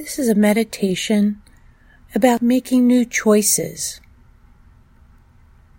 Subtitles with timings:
[0.00, 1.42] This is a meditation
[2.14, 4.00] about making new choices.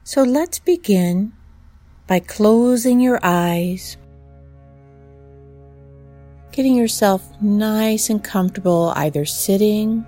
[0.04, 1.33] So let's begin
[2.05, 3.97] by closing your eyes,
[6.52, 10.05] getting yourself nice and comfortable, either sitting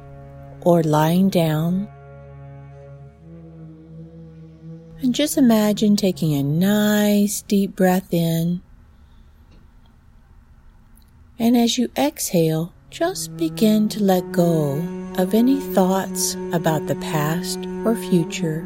[0.62, 1.88] or lying down.
[5.02, 8.62] And just imagine taking a nice deep breath in.
[11.40, 14.74] And as you exhale, just begin to let go
[15.18, 18.60] of any thoughts about the past or future.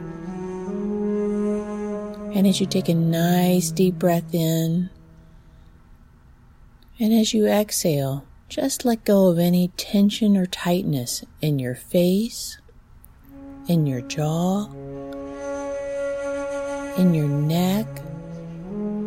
[2.36, 4.90] And as you take a nice deep breath in,
[7.00, 12.60] and as you exhale, just let go of any tension or tightness in your face,
[13.70, 14.66] in your jaw,
[16.98, 17.88] in your neck,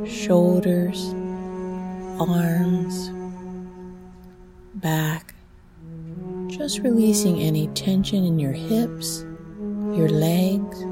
[0.06, 1.12] shoulders,
[2.18, 3.10] arms,
[4.80, 5.34] back,
[6.46, 9.24] just releasing any tension in your hips,
[9.94, 10.82] your legs,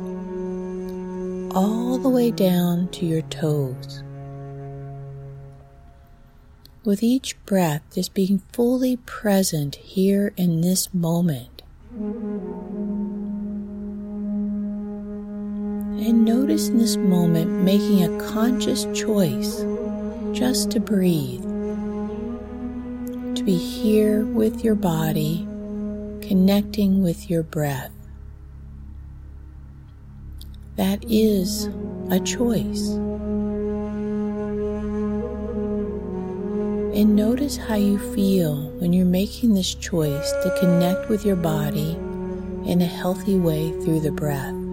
[1.55, 4.03] all the way down to your toes.
[6.85, 11.63] With each breath, just being fully present here in this moment.
[16.01, 19.65] And notice in this moment making a conscious choice
[20.33, 21.58] just to breathe
[23.49, 25.39] be here with your body,
[26.21, 27.91] connecting with your breath.
[30.77, 31.71] That is
[32.11, 32.91] a choice.
[36.93, 41.93] And notice how you feel when you're making this choice to connect with your body
[42.71, 44.68] in a healthy way through the breath.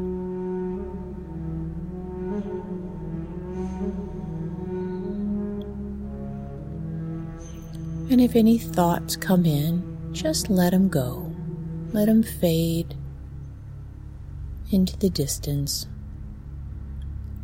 [8.10, 11.34] And if any thoughts come in, just let them go.
[11.92, 12.96] Let them fade
[14.72, 15.88] into the distance.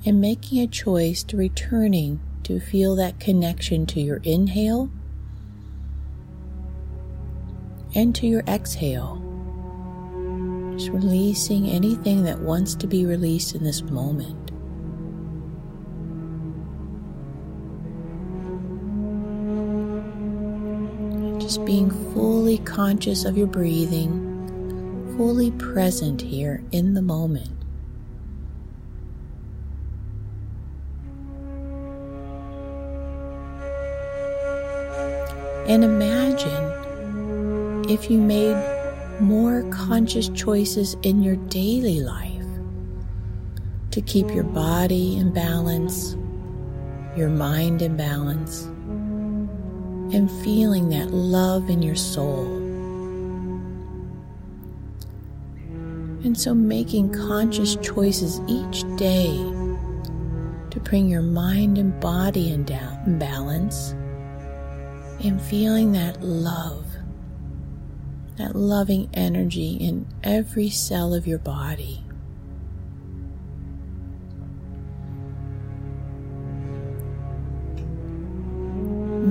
[0.05, 4.89] And making a choice to returning to feel that connection to your inhale
[7.93, 9.17] and to your exhale.
[10.77, 14.40] Just releasing anything that wants to be released in this moment.
[21.51, 27.49] Just being fully conscious of your breathing, fully present here in the moment.
[35.67, 36.69] And imagine
[37.89, 38.55] if you made
[39.19, 42.45] more conscious choices in your daily life
[43.91, 46.15] to keep your body in balance,
[47.17, 48.70] your mind in balance
[50.13, 52.45] and feeling that love in your soul.
[56.23, 59.35] And so making conscious choices each day
[60.69, 63.95] to bring your mind and body in, down, balance
[65.23, 66.85] and feeling that love,
[68.37, 72.03] that loving energy in every cell of your body.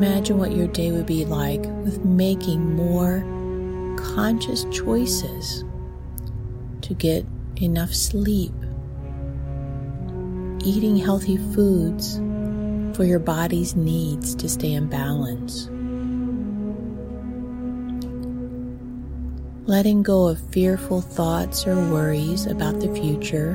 [0.01, 3.23] Imagine what your day would be like with making more
[3.99, 5.63] conscious choices
[6.81, 8.55] to get enough sleep,
[10.65, 12.17] eating healthy foods
[12.97, 15.69] for your body's needs to stay in balance,
[19.69, 23.51] letting go of fearful thoughts or worries about the future,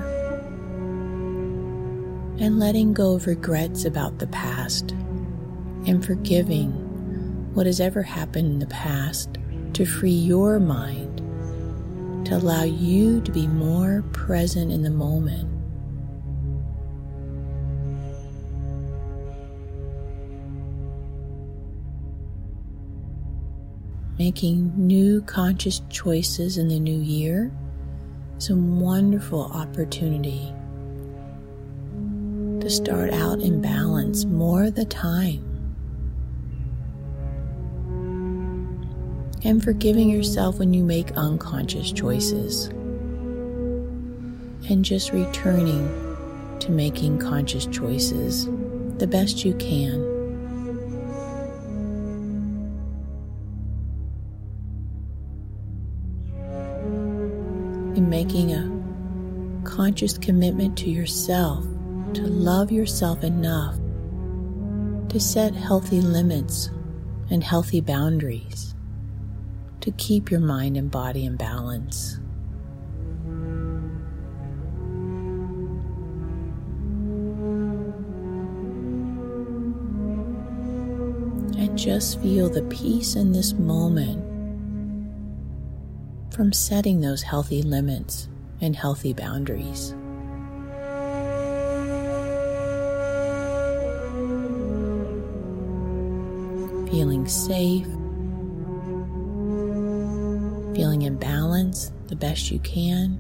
[2.40, 4.94] and letting go of regrets about the past
[5.88, 6.72] and forgiving
[7.54, 9.38] what has ever happened in the past
[9.74, 11.18] to free your mind,
[12.26, 15.50] to allow you to be more present in the moment.
[24.18, 27.52] Making new conscious choices in the new year
[28.38, 30.54] is a wonderful opportunity
[32.62, 35.55] to start out in balance more of the time.
[39.46, 42.66] And forgiving yourself when you make unconscious choices.
[44.68, 45.88] And just returning
[46.60, 48.48] to making conscious choices
[48.98, 50.04] the best you can.
[57.96, 61.64] In making a conscious commitment to yourself
[62.16, 63.76] to love yourself enough
[65.10, 66.72] to set healthy limits
[67.30, 68.75] and healthy boundaries
[69.86, 72.18] to keep your mind and body in balance.
[81.56, 84.24] And just feel the peace in this moment
[86.34, 88.28] from setting those healthy limits
[88.62, 89.92] and healthy boundaries.
[96.90, 97.86] Feeling safe,
[100.76, 103.20] feeling in balance the best you can,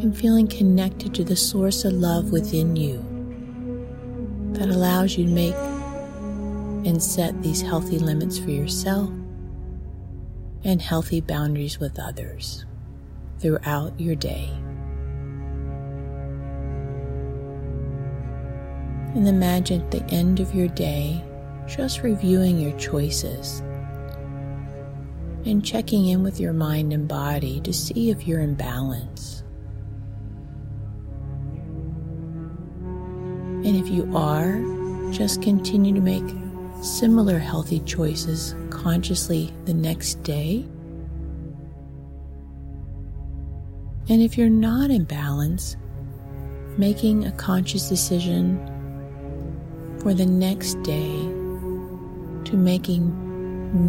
[0.00, 3.04] and feeling connected to the source of love within you
[4.52, 5.54] that allows you to make
[6.86, 9.10] and set these healthy limits for yourself
[10.64, 12.64] and healthy boundaries with others
[13.38, 14.50] throughout your day.
[19.14, 21.24] And imagine at the end of your day,
[21.66, 23.62] just reviewing your choices
[25.44, 29.42] and checking in with your mind and body to see if you're in balance.
[33.64, 34.60] And if you are,
[35.12, 36.24] just continue to make
[36.82, 40.64] similar healthy choices consciously the next day.
[44.10, 45.76] And if you're not in balance,
[46.78, 48.58] making a conscious decision
[50.00, 51.18] for the next day
[52.44, 53.12] to making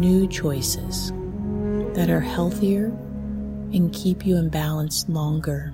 [0.00, 1.12] new choices
[1.94, 2.86] that are healthier
[3.72, 5.72] and keep you in balance longer.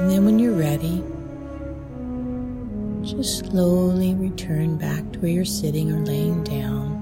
[0.00, 1.02] And then when you're ready,
[3.02, 6.96] just slowly return back to where you're sitting or laying down,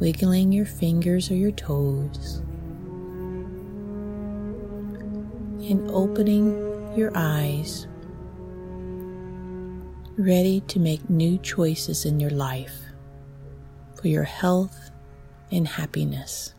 [0.00, 2.42] wiggling your fingers or your toes,
[5.70, 6.52] and opening
[6.94, 7.86] your eyes,
[10.16, 12.74] ready to make new choices in your life
[14.00, 14.90] for your health
[15.50, 16.54] and happiness.